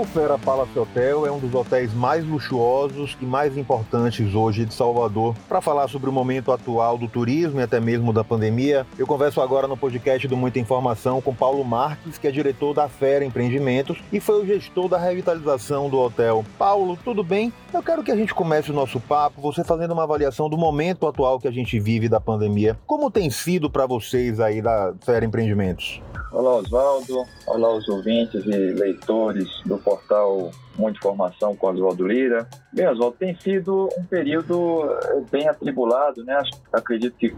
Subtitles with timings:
[0.00, 4.72] O Fera Palace Hotel é um dos hotéis mais luxuosos e mais importantes hoje de
[4.72, 5.36] Salvador.
[5.46, 9.42] Para falar sobre o momento atual do turismo e até mesmo da pandemia, eu converso
[9.42, 13.98] agora no podcast do Muita Informação com Paulo Marques, que é diretor da Fera Empreendimentos
[14.10, 16.46] e foi o gestor da revitalização do hotel.
[16.58, 17.52] Paulo, tudo bem?
[17.70, 21.06] Eu quero que a gente comece o nosso papo, você fazendo uma avaliação do momento
[21.06, 22.74] atual que a gente vive da pandemia.
[22.86, 26.00] Como tem sido para vocês aí da Fera Empreendimentos?
[26.32, 27.24] Olá, Oswaldo.
[27.44, 32.48] Olá, os ouvintes e leitores do portal Muita Informação com Oswaldo Lira.
[32.72, 36.40] Bem, Oswaldo, tem sido um período eh, bem atribulado, né?
[36.72, 37.34] Acredito que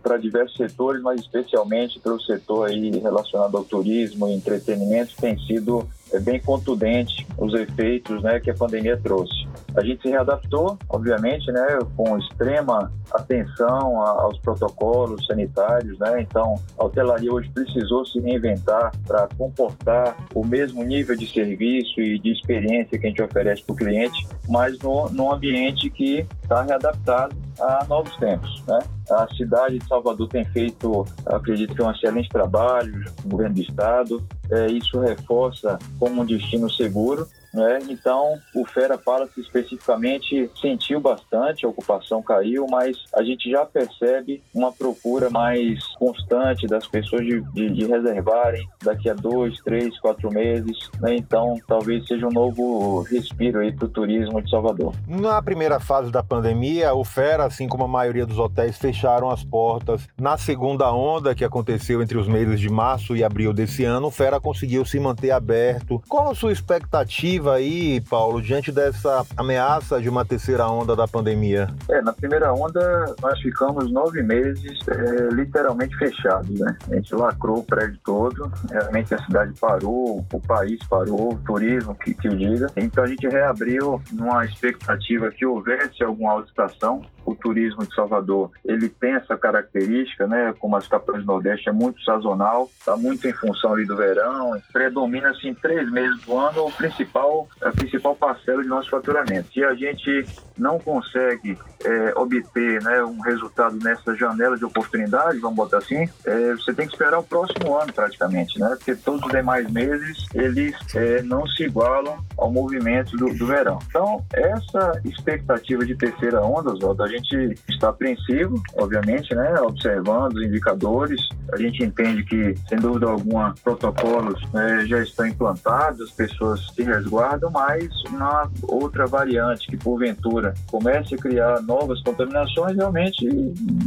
[0.00, 5.36] para diversos setores, mas especialmente para o setor aí relacionado ao turismo e entretenimento, tem
[5.40, 9.45] sido é bem contundente os efeitos né, que a pandemia trouxe.
[9.76, 16.22] A gente se readaptou, obviamente, né, com extrema atenção aos protocolos sanitários, né?
[16.22, 22.18] Então, a hotelaria hoje precisou se reinventar para comportar o mesmo nível de serviço e
[22.18, 26.62] de experiência que a gente oferece para o cliente, mas no, num ambiente que está
[26.62, 28.78] readaptado a novos tempos, né?
[29.10, 34.26] A cidade de Salvador tem feito, acredito que um excelente trabalho, o governo do estado,
[34.50, 37.26] é, isso reforça como um destino seguro
[37.56, 37.78] né?
[37.88, 44.42] Então, o Fera Palace especificamente sentiu bastante, a ocupação caiu, mas a gente já percebe
[44.54, 50.30] uma procura mais constante das pessoas de, de, de reservarem daqui a dois, três, quatro
[50.30, 50.76] meses.
[51.00, 51.16] Né?
[51.16, 54.94] Então, talvez seja um novo respiro aí para o turismo de Salvador.
[55.08, 59.42] Na primeira fase da pandemia, o Fera, assim como a maioria dos hotéis, fecharam as
[59.42, 60.06] portas.
[60.20, 64.10] Na segunda onda, que aconteceu entre os meses de março e abril desse ano, o
[64.10, 66.02] Fera conseguiu se manter aberto.
[66.06, 67.45] Qual a sua expectativa?
[67.50, 71.68] Aí, Paulo, diante dessa ameaça de uma terceira onda da pandemia?
[71.88, 76.76] É, na primeira onda nós ficamos nove meses é, literalmente fechados, né?
[76.90, 81.94] A gente lacrou o prédio todo, realmente a cidade parou, o país parou, o turismo
[81.94, 82.66] que, que o diga.
[82.76, 87.02] Então a gente reabriu numa expectativa que houvesse alguma alta estação.
[87.26, 90.54] O turismo de Salvador, ele tem essa característica, né?
[90.58, 94.52] Como as capitais do Nordeste, é muito sazonal, está muito em função ali do verão,
[94.72, 99.52] predomina assim três meses do ano o principal a principal parcela de nosso faturamento.
[99.52, 100.24] Se a gente
[100.56, 106.52] não consegue é, obter né, um resultado nessa janela de oportunidade, vamos botar assim, é,
[106.52, 108.68] você tem que esperar o próximo ano praticamente, né?
[108.76, 113.78] Porque todos os demais meses eles é, não se igualam ao movimento do, do, verão.
[113.88, 119.54] Então, essa expectativa de terceira onda, Oswaldo, a gente está apreensivo, obviamente, né?
[119.60, 121.20] Observando os indicadores,
[121.52, 126.82] a gente entende que, sem dúvida alguma, protocolos né, já estão implantados, as pessoas se
[126.82, 133.26] resguardam, mas uma outra variante que, porventura, comece a criar novas contaminações, realmente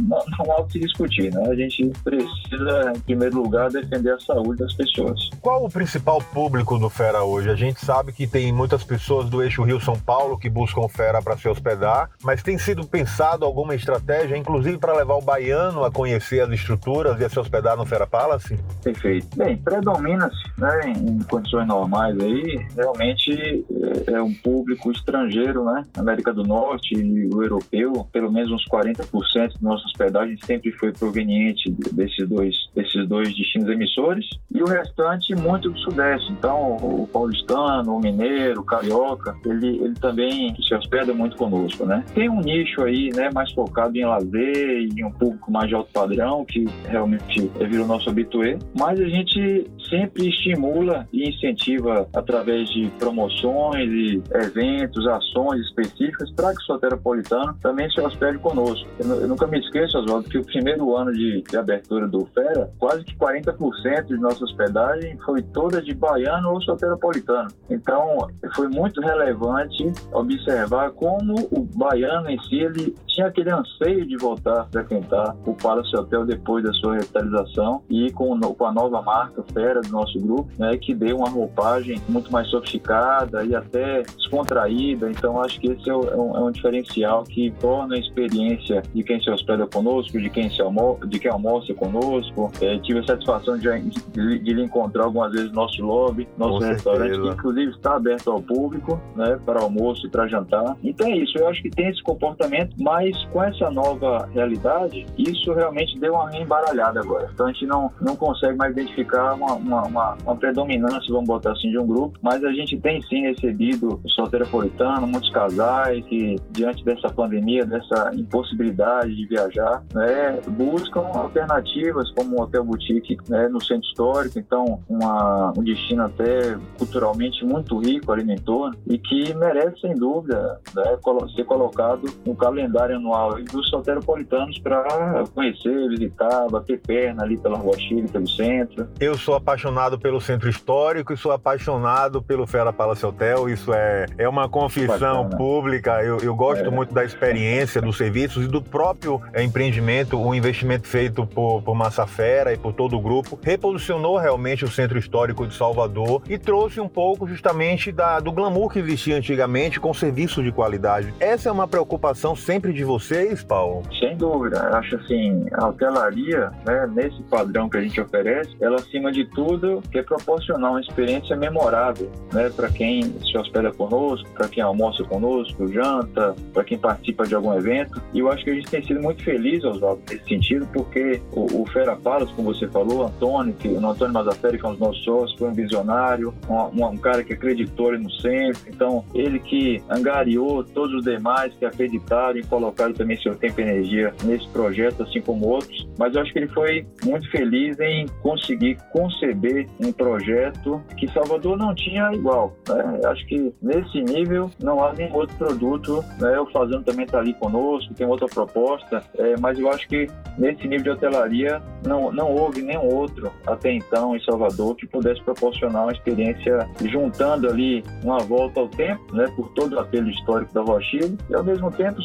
[0.08, 1.32] não, não há o que discutir.
[1.32, 1.42] Né?
[1.48, 5.30] A gente precisa, em primeiro lugar, defender a saúde das pessoas.
[5.40, 7.50] Qual o principal público do Fera hoje?
[7.50, 11.36] A gente sabe que tem muitas pessoas do eixo Rio-São Paulo que buscam Fera para
[11.36, 16.40] se hospedar, mas tem sido pensado alguma estratégia, inclusive para levar o baiano a conhecer
[16.40, 18.58] as estruturas e a se hospedar no Fera Palace?
[18.82, 19.36] Perfeito.
[19.36, 23.64] Bem, predomina-se, né, em condições normais aí, realmente
[24.06, 28.64] é, é um público estrangeiro, né, América do Norte e o europeu, pelo menos uns
[28.66, 34.66] 40% da nossa hospedagem sempre foi proveniente desses dois, desses dois destinos emissores, e o
[34.66, 36.32] restante muito do Sudeste.
[36.32, 42.04] Então, o paulistano, o mineiro, o carioca, ele, ele também se hospeda muito conosco, né.
[42.14, 45.90] Tem um nicho aí, né, mais focado em lazer em um público mais de alto
[45.92, 52.90] padrão, que realmente virou nosso habitué, mas a gente sempre estimula e incentiva através de
[52.98, 58.88] promoções e eventos, ações específicas para que o soteropolitano também se hospede conosco.
[58.98, 63.04] Eu, nunca me esqueço, Oswaldo, que o primeiro ano de, de abertura do Fera, quase
[63.04, 67.48] que 40% de nossa hospedagem foi toda de baiano ou soteropolitano.
[67.68, 74.16] Então, foi muito relevante observar como o baiano em si ele tinha aquele anseio de
[74.16, 79.02] voltar a frequentar o Palace Hotel depois da sua revitalização e com, com a nova
[79.02, 84.02] marca Fera do nosso grupo, né, que deu uma roupagem muito mais sofisticada e até
[84.02, 85.10] descontraída.
[85.10, 89.20] Então, acho que esse é, um, é um diferencial que torna a experiência de quem
[89.20, 92.50] se hospeda conosco, de quem, se almo de quem almoça conosco.
[92.60, 96.58] É, tive a satisfação de, de, de lhe encontrar algumas vezes no nosso lobby, nosso
[96.58, 97.28] com restaurante, certeza.
[97.28, 100.76] que inclusive está aberto ao público, né, para almoço e para jantar.
[100.82, 105.52] Então é isso, eu acho que tem esse comportamento, mas com essa nova realidade, isso
[105.52, 107.28] realmente deu uma embaralhada agora.
[107.32, 111.52] Então a gente não, não consegue mais identificar uma, uma, uma, uma, predominância, vamos botar
[111.52, 116.36] assim, de um grupo, mas a gente tem sim recebido o soteropolitano, muitos casais que,
[116.50, 123.48] diante dessa pandemia, dessa impossibilidade de viajar, né, buscam alternativas como um hotel boutique né,
[123.48, 128.96] no centro histórico, então uma, um destino até culturalmente muito rico ali no entorno e
[128.96, 130.98] que merece, sem dúvida, né,
[131.36, 137.78] ser colocado no calendário anual dos soteropolitanos para conhecer, visitar, bater perna ali pela Rua
[137.78, 138.88] Chile, pelo centro.
[138.98, 143.48] Eu sou apaixonado pelo centro histórico e sou apaixonado pelo Fera Palace Hotel.
[143.48, 145.36] Isso é, é uma confissão Bacana.
[145.36, 146.02] pública.
[146.02, 146.70] Eu, eu gosto é.
[146.70, 152.06] muito da experiência dos serviços e do próprio empreendimento, o investimento feito por, por Massa
[152.06, 156.80] Fera e por todo o grupo, reposicionou realmente o centro histórico de Salvador e trouxe
[156.80, 161.14] um pouco justamente da, do glamour que existia antigamente com serviços de qualidade.
[161.18, 163.82] Essa é uma preocupação sempre de vocês, Paulo?
[163.98, 164.60] Sem dúvida.
[164.76, 169.82] Acho assim, a hotelaria, né, nesse padrão que a gente oferece, ela acima de tudo
[169.90, 175.66] quer proporcionar uma experiência memorável, né, para quem se hospeda conosco, para quem almoça conosco,
[175.68, 178.00] janta, para quem participa de algum evento.
[178.12, 181.62] E eu acho que a gente tem sido muito feliz, Oswaldo, nesse sentido, porque o,
[181.62, 184.80] o Fera Palas, como você falou, Antônio, que, o Antônio Mazaferi, que é um dos
[184.80, 188.62] nossos sócios, foi um visionário, um, um cara que acreditou no centro.
[188.68, 194.12] Então, ele que angariou todos os demais que acreditaram colocaram também seu tempo e energia
[194.24, 195.88] nesse projeto, assim como outros.
[195.96, 201.56] Mas eu acho que ele foi muito feliz em conseguir conceber um projeto que Salvador
[201.56, 202.54] não tinha igual.
[202.68, 203.00] Né?
[203.04, 206.04] Acho que nesse nível não há nenhum outro produto.
[206.20, 206.38] Né?
[206.40, 210.66] O Fazendo também está ali conosco, tem outra proposta, é, mas eu acho que nesse
[210.66, 215.84] nível de hotelaria não, não houve nenhum outro até então em Salvador que pudesse proporcionar
[215.84, 220.62] uma experiência juntando ali uma volta ao tempo, né, por todo o apelo histórico da
[220.62, 222.02] Rochile e ao mesmo tempo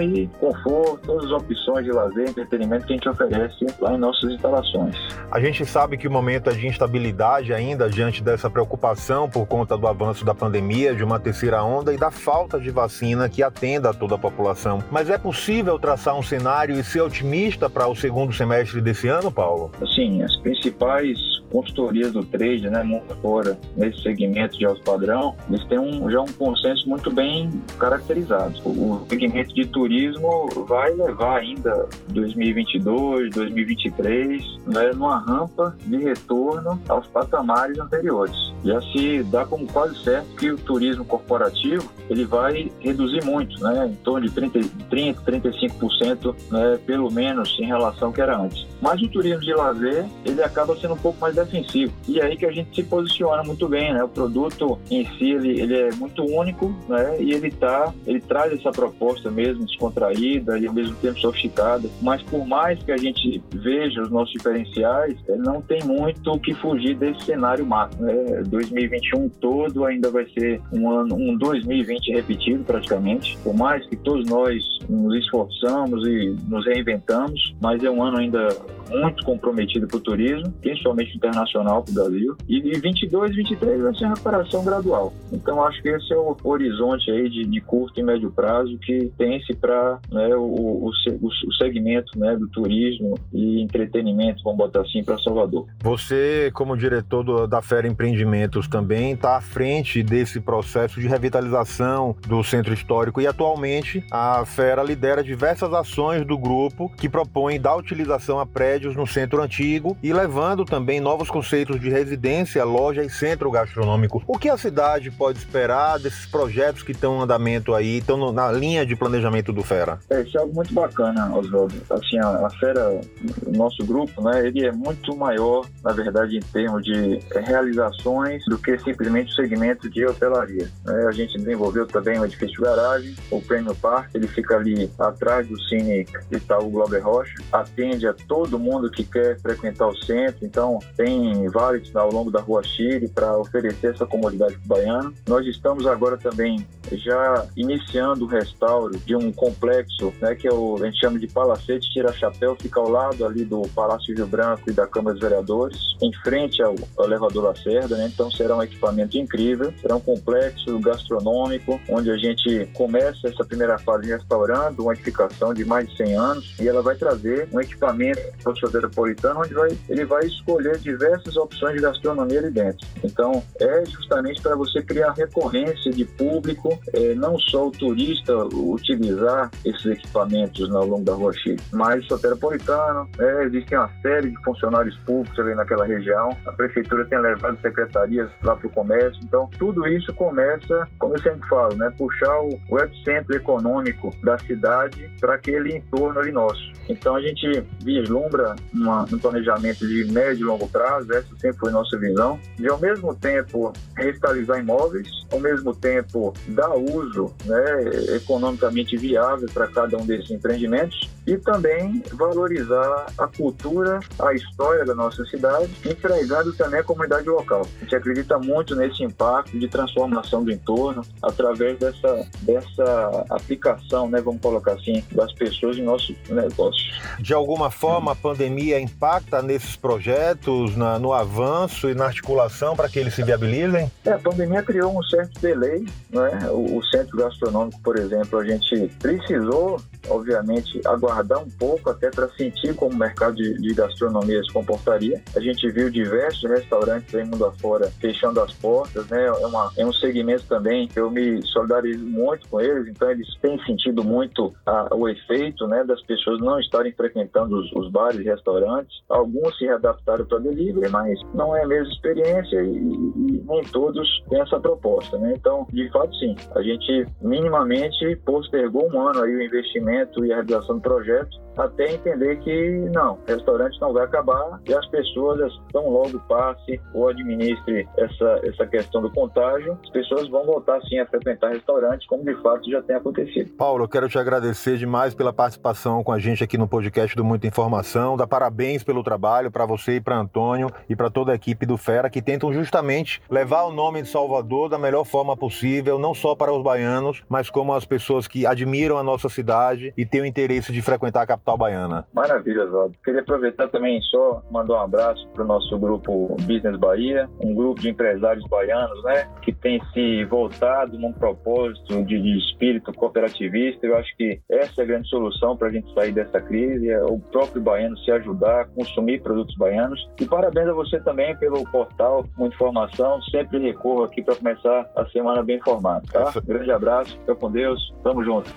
[0.00, 4.32] e conforto, todas as opções de lazer, entretenimento que a gente oferece lá em nossas
[4.32, 4.96] instalações.
[5.30, 9.76] A gente sabe que o momento é de instabilidade ainda diante dessa preocupação por conta
[9.76, 13.90] do avanço da pandemia, de uma terceira onda e da falta de vacina que atenda
[13.90, 14.82] a toda a população.
[14.90, 19.30] Mas é possível traçar um cenário e ser otimista para o segundo semestre desse ano,
[19.30, 19.70] Paulo?
[19.94, 25.64] Sim, as principais consultorias do trade, né, mundo fora, nesse segmento de alto padrão, eles
[25.66, 28.58] têm um, já um consenso muito bem caracterizado.
[28.64, 37.06] O segmento de turismo vai levar ainda 2022, 2023, né, numa rampa de retorno aos
[37.08, 38.51] patamares anteriores.
[38.64, 43.88] Já se dá como quase certo que o turismo corporativo ele vai reduzir muito, né,
[43.90, 48.66] em torno de 30, 30 35%, né, pelo menos em relação ao que era antes.
[48.80, 51.92] Mas o turismo de lazer ele acaba sendo um pouco mais defensivo.
[52.08, 54.02] E é aí que a gente se posiciona muito bem, né?
[54.02, 57.16] O produto em si ele, ele é muito único, né?
[57.20, 61.88] E ele tá, ele traz essa proposta mesmo descontraída e ao mesmo tempo sofisticada.
[62.00, 66.54] Mas por mais que a gente veja os nossos diferenciais, não tem muito o que
[66.54, 68.02] fugir desse cenário macro.
[68.02, 68.42] Né?
[68.52, 73.36] 2021 todo ainda vai ser um ano, um 2020 repetido praticamente.
[73.42, 78.48] Por mais que todos nós nos esforçamos e nos reinventamos, mas é um ano ainda
[78.92, 82.36] muito comprometido para o turismo, principalmente internacional para o Brasil.
[82.48, 85.12] E, e 22, 23 vai ser recuperação gradual.
[85.32, 89.10] Então acho que esse é o horizonte aí de, de curto e médio prazo que
[89.16, 95.02] tem-se para né, o, o, o, segmento né, do turismo e entretenimento, vamos botar assim,
[95.02, 95.66] para Salvador.
[95.80, 102.16] Você, como diretor do, da Fera Empreendimentos, também está à frente desse processo de revitalização
[102.26, 107.76] do centro histórico e atualmente a Fera lidera diversas ações do grupo que propõem dar
[107.76, 113.10] utilização a prédios no centro antigo e levando também novos conceitos de residência, loja e
[113.10, 114.22] centro gastronômico.
[114.26, 118.50] O que a cidade pode esperar desses projetos que estão em andamento aí, estão na
[118.50, 119.98] linha de planejamento do Fera?
[120.10, 121.74] É, isso é algo muito bacana, Oswaldo.
[121.90, 123.00] Assim, a, a Fera,
[123.46, 128.58] o nosso grupo, né, ele é muito maior, na verdade, em termos de realizações do
[128.58, 130.68] que simplesmente o segmento de hotelaria.
[130.88, 135.46] É, a gente desenvolveu também um edifício garagem, o Prêmio Park, ele fica ali atrás
[135.46, 140.78] do Cine Itaú Glober Rocha, atende a todo mundo que quer frequentar o centro, então
[140.96, 145.14] tem vários ao longo da Rua Chile para oferecer essa o baiano.
[145.26, 150.76] Nós estamos agora também já iniciando o restauro de um complexo, né, que é o,
[150.76, 154.68] a gente chama de Palacete Tira Chapéu, fica ao lado ali do Palácio Rio Branco
[154.68, 158.10] e da Câmara dos Vereadores, em frente ao, ao elevador Lacerda, né?
[158.12, 163.78] Então será um equipamento incrível, será um complexo gastronômico onde a gente começa essa primeira
[163.78, 168.20] fase restaurando uma edificação de mais de 100 anos e ela vai trazer um equipamento
[168.60, 172.86] for soteropolitano, onde vai, ele vai escolher diversas opções de gastronomia ali dentro.
[173.02, 179.50] Então, é justamente para você criar recorrência de público, é, não só o turista utilizar
[179.64, 184.96] esses equipamentos ao longo da Rua Chique, mas soteropolitano, é, existem uma série de funcionários
[184.98, 189.86] públicos ali naquela região, a prefeitura tem levado secretarias lá para o comércio, então tudo
[189.86, 195.34] isso começa, como eu sempre falo, né, puxar o, o epicentro econômico da cidade para
[195.34, 196.72] aquele entorno ali nosso.
[196.92, 201.72] Então a gente vislumbra uma, um planejamento de médio e longo prazo, essa sempre foi
[201.72, 208.96] nossa visão, de ao mesmo tempo revitalizar imóveis, ao mesmo tempo dar uso né, economicamente
[208.96, 215.24] viável para cada um desses empreendimentos e também valorizar a cultura, a história da nossa
[215.26, 217.66] cidade, entregando também a comunidade local.
[217.80, 224.20] A gente acredita muito nesse impacto de transformação do entorno através dessa, dessa aplicação, né,
[224.20, 226.81] vamos colocar assim, das pessoas em nossos negócios.
[227.18, 232.88] De alguma forma, a pandemia impacta nesses projetos, na, no avanço e na articulação para
[232.88, 233.90] que eles se viabilizem?
[234.04, 236.48] É, a pandemia criou um certo delay, né?
[236.50, 242.28] O, o centro gastronômico, por exemplo, a gente precisou, obviamente, aguardar um pouco até para
[242.30, 245.22] sentir como o mercado de, de, gastronomia se comportaria.
[245.36, 249.26] A gente viu diversos restaurantes aí mundo afora fechando as portas, né?
[249.26, 253.26] É, uma, é um segmento também que eu me solidarizo muito com eles, então eles
[253.40, 258.20] têm sentido muito a, o efeito, né, das pessoas não estarem frequentando os, os bares
[258.20, 259.02] e restaurantes.
[259.08, 264.08] Alguns se adaptaram para delivery, mas não é a mesma experiência e, e nem todos
[264.28, 265.34] têm essa proposta, né?
[265.36, 270.36] Então, de fato, sim, a gente minimamente postergou um ano aí o investimento e a
[270.36, 275.88] realização do projeto até entender que não, restaurante não vai acabar e as pessoas tão
[275.88, 281.06] logo passe ou administre essa, essa questão do contágio, as pessoas vão voltar sim a
[281.06, 283.52] frequentar restaurantes, como de fato já tem acontecido.
[283.56, 287.24] Paulo, eu quero te agradecer demais pela participação com a gente aqui no podcast do
[287.24, 291.34] Muita Informação, dar parabéns pelo trabalho para você e para Antônio e para toda a
[291.34, 295.98] equipe do Fera que tentam justamente levar o nome de Salvador da melhor forma possível,
[295.98, 300.06] não só para os baianos, mas como as pessoas que admiram a nossa cidade e
[300.06, 302.06] têm o interesse de frequentar a capital capital baiana.
[302.12, 302.94] Maravilha, Oswaldo.
[303.04, 307.80] Queria aproveitar também só mandar um abraço para o nosso grupo Business Bahia, um grupo
[307.80, 313.86] de empresários baianos, né, que tem se voltado num propósito de, de espírito cooperativista.
[313.86, 317.02] Eu acho que essa é a grande solução para a gente sair dessa crise, é
[317.02, 320.00] o próprio baiano se ajudar a consumir produtos baianos.
[320.20, 323.20] E parabéns a você também pelo portal, muita informação.
[323.22, 326.32] Sempre recorro aqui para começar a semana bem informado, tá?
[326.44, 328.50] Grande abraço, fica com Deus, tamo junto.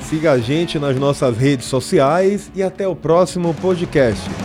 [0.00, 4.41] Siga a gente nas nossas redes sociais e até o próximo podcast.